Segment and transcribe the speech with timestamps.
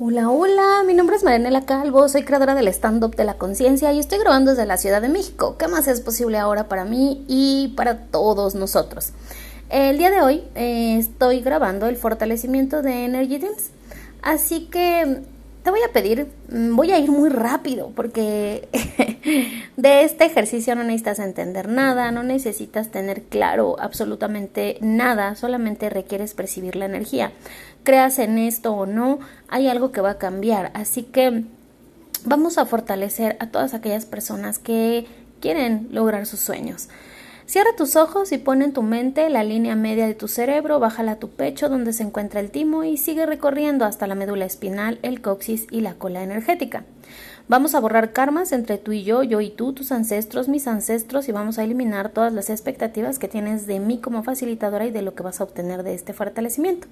[0.00, 3.98] Hola, hola, mi nombre es Marianela Calvo, soy creadora del stand-up de la conciencia y
[3.98, 5.56] estoy grabando desde la Ciudad de México.
[5.58, 9.12] ¿Qué más es posible ahora para mí y para todos nosotros?
[9.68, 13.70] El día de hoy eh, estoy grabando el fortalecimiento de Energy Dreams,
[14.22, 15.24] así que
[15.62, 18.68] te voy a pedir, mm, voy a ir muy rápido porque
[19.76, 26.34] de este ejercicio no necesitas entender nada, no necesitas tener claro absolutamente nada, solamente requieres
[26.34, 27.32] percibir la energía
[27.82, 29.18] creas en esto o no,
[29.48, 30.70] hay algo que va a cambiar.
[30.74, 31.44] Así que
[32.24, 35.06] vamos a fortalecer a todas aquellas personas que
[35.40, 36.88] quieren lograr sus sueños.
[37.46, 41.12] Cierra tus ojos y pon en tu mente la línea media de tu cerebro, bájala
[41.12, 44.98] a tu pecho donde se encuentra el timo y sigue recorriendo hasta la médula espinal,
[45.02, 46.84] el coxis y la cola energética.
[47.48, 51.28] Vamos a borrar karmas entre tú y yo, yo y tú, tus ancestros, mis ancestros
[51.28, 55.02] y vamos a eliminar todas las expectativas que tienes de mí como facilitadora y de
[55.02, 56.86] lo que vas a obtener de este fortalecimiento.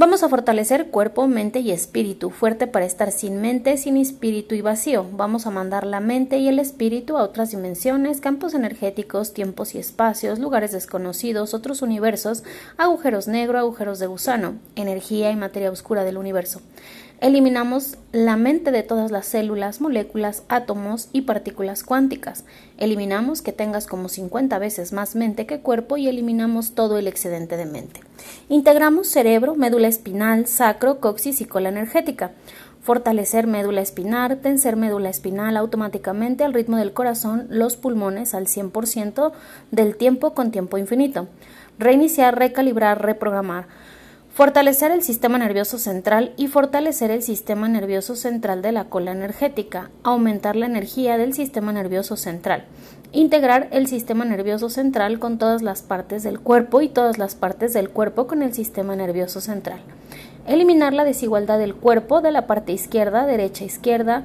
[0.00, 4.60] Vamos a fortalecer cuerpo, mente y espíritu, fuerte para estar sin mente, sin espíritu y
[4.60, 5.04] vacío.
[5.10, 9.78] Vamos a mandar la mente y el espíritu a otras dimensiones, campos energéticos, tiempos y
[9.78, 12.44] espacios, lugares desconocidos, otros universos,
[12.76, 16.60] agujeros negro, agujeros de gusano, energía y materia oscura del universo.
[17.20, 22.44] Eliminamos la mente de todas las células, moléculas, átomos y partículas cuánticas.
[22.76, 27.56] Eliminamos que tengas como 50 veces más mente que cuerpo y eliminamos todo el excedente
[27.56, 28.02] de mente.
[28.48, 32.30] Integramos cerebro, médula espinal, sacro, coxis y cola energética.
[32.82, 39.32] Fortalecer médula espinal, tensar médula espinal automáticamente al ritmo del corazón, los pulmones al 100%
[39.72, 41.26] del tiempo con tiempo infinito.
[41.80, 43.66] Reiniciar, recalibrar, reprogramar
[44.38, 49.90] fortalecer el sistema nervioso central y fortalecer el sistema nervioso central de la cola energética,
[50.04, 52.64] aumentar la energía del sistema nervioso central,
[53.10, 57.72] integrar el sistema nervioso central con todas las partes del cuerpo y todas las partes
[57.72, 59.80] del cuerpo con el sistema nervioso central,
[60.46, 64.22] eliminar la desigualdad del cuerpo de la parte izquierda, derecha, izquierda,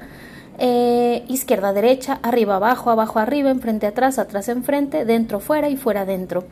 [0.58, 6.04] eh, izquierda, derecha, arriba, abajo, abajo, arriba, enfrente, atrás, atrás, enfrente, dentro, fuera y fuera,
[6.04, 6.44] dentro.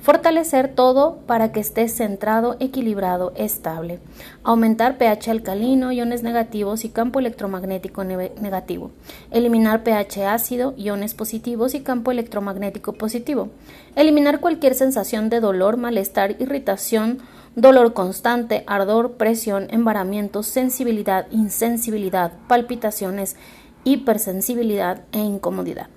[0.00, 3.98] Fortalecer todo para que esté centrado, equilibrado, estable.
[4.44, 8.92] Aumentar pH alcalino, iones negativos y campo electromagnético negativo.
[9.32, 13.50] Eliminar pH ácido, iones positivos y campo electromagnético positivo.
[13.96, 17.18] Eliminar cualquier sensación de dolor, malestar, irritación,
[17.56, 23.36] dolor constante, ardor, presión, embaramiento, sensibilidad, insensibilidad, palpitaciones,
[23.82, 25.88] hipersensibilidad e incomodidad.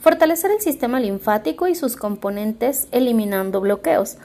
[0.00, 4.16] Fortalecer el sistema linfático y sus componentes eliminando bloqueos.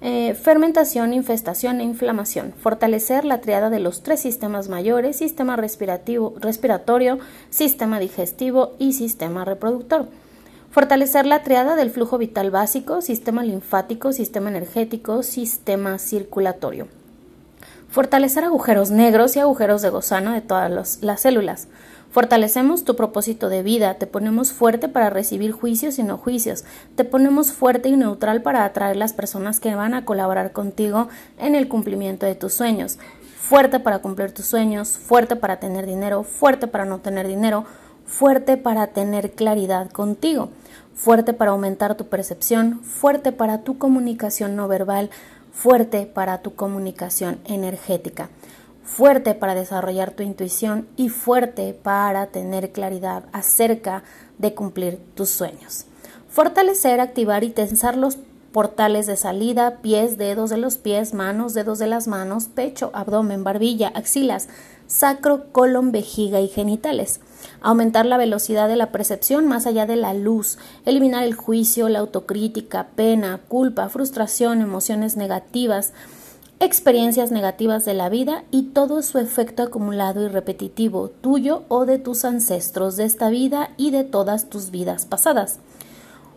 [0.00, 2.54] Eh, fermentación, infestación e inflamación.
[2.58, 7.18] Fortalecer la triada de los tres sistemas mayores, sistema respiratorio,
[7.50, 10.06] sistema digestivo y sistema reproductor.
[10.70, 16.88] Fortalecer la triada del flujo vital básico, sistema linfático, sistema energético, sistema circulatorio.
[17.90, 21.68] Fortalecer agujeros negros y agujeros de gusano de todas las células.
[22.10, 26.64] Fortalecemos tu propósito de vida, te ponemos fuerte para recibir juicios y no juicios,
[26.94, 31.08] te ponemos fuerte y neutral para atraer las personas que van a colaborar contigo
[31.38, 32.98] en el cumplimiento de tus sueños.
[33.38, 37.66] Fuerte para cumplir tus sueños, fuerte para tener dinero, fuerte para no tener dinero,
[38.06, 40.48] fuerte para tener claridad contigo,
[40.94, 45.10] fuerte para aumentar tu percepción, fuerte para tu comunicación no verbal,
[45.52, 48.30] fuerte para tu comunicación energética
[48.88, 54.02] fuerte para desarrollar tu intuición y fuerte para tener claridad acerca
[54.38, 55.84] de cumplir tus sueños.
[56.28, 58.18] Fortalecer, activar y tensar los
[58.52, 63.44] portales de salida, pies, dedos de los pies, manos, dedos de las manos, pecho, abdomen,
[63.44, 64.48] barbilla, axilas,
[64.86, 67.20] sacro, colon, vejiga y genitales.
[67.60, 71.98] Aumentar la velocidad de la percepción más allá de la luz, eliminar el juicio, la
[72.00, 75.92] autocrítica, pena, culpa, frustración, emociones negativas,
[76.60, 81.98] experiencias negativas de la vida y todo su efecto acumulado y repetitivo, tuyo o de
[81.98, 85.60] tus ancestros de esta vida y de todas tus vidas pasadas.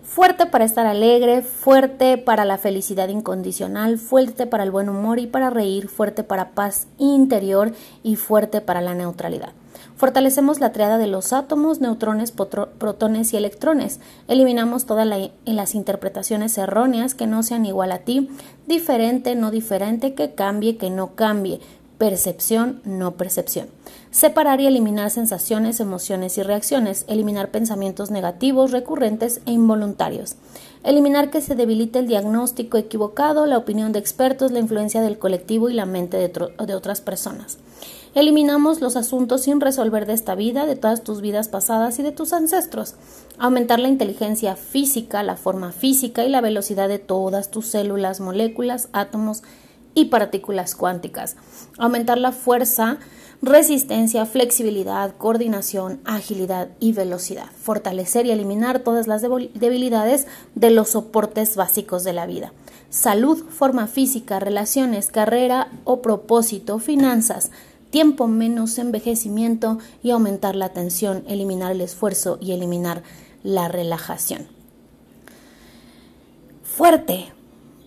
[0.04, 5.28] Fuerte para estar alegre, fuerte para la felicidad incondicional, fuerte para el buen humor y
[5.28, 7.74] para reír, fuerte para paz interior
[8.04, 9.54] y fuerte para la neutralidad.
[9.96, 14.00] Fortalecemos la triada de los átomos, neutrones, protones y electrones.
[14.28, 15.08] Eliminamos todas
[15.46, 18.30] las interpretaciones erróneas que no sean igual a ti,
[18.68, 21.60] diferente, no diferente, que cambie, que no cambie,
[21.98, 23.68] percepción, no percepción.
[24.10, 27.06] Separar y eliminar sensaciones, emociones y reacciones.
[27.08, 30.36] Eliminar pensamientos negativos, recurrentes e involuntarios.
[30.84, 35.70] Eliminar que se debilite el diagnóstico equivocado, la opinión de expertos, la influencia del colectivo
[35.70, 37.60] y la mente de otras personas.
[38.14, 42.12] Eliminamos los asuntos sin resolver de esta vida, de todas tus vidas pasadas y de
[42.12, 42.96] tus ancestros.
[43.38, 48.90] Aumentar la inteligencia física, la forma física y la velocidad de todas tus células, moléculas,
[48.92, 49.44] átomos
[49.94, 51.38] y partículas cuánticas.
[51.78, 52.98] Aumentar la fuerza
[53.42, 57.48] resistencia, flexibilidad, coordinación, agilidad y velocidad.
[57.64, 62.52] Fortalecer y eliminar todas las debilidades de los soportes básicos de la vida.
[62.90, 67.52] Salud, forma física, relaciones, carrera o propósito, finanzas,
[67.92, 73.04] tiempo menos envejecimiento y aumentar la atención, eliminar el esfuerzo y eliminar
[73.44, 74.48] la relajación.
[76.64, 77.32] Fuerte,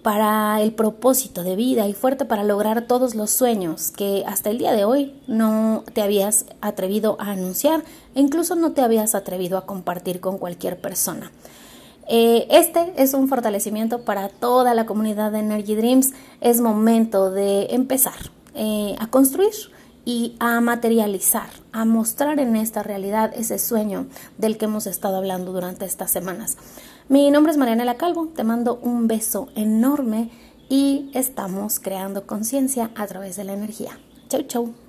[0.05, 4.59] para el propósito de vida y fuerte para lograr todos los sueños que hasta el
[4.59, 7.83] día de hoy no te habías atrevido a anunciar
[8.15, 11.33] e incluso no te habías atrevido a compartir con cualquier persona.
[12.07, 16.13] Eh, este es un fortalecimiento para toda la comunidad de Energy Dreams.
[16.43, 19.55] Es momento de empezar eh, a construir
[20.05, 24.07] y a materializar, a mostrar en esta realidad ese sueño
[24.39, 26.57] del que hemos estado hablando durante estas semanas.
[27.09, 30.31] Mi nombre es Marianela Calvo, te mando un beso enorme
[30.69, 33.99] y estamos creando conciencia a través de la energía.
[34.29, 34.84] Chau, chau.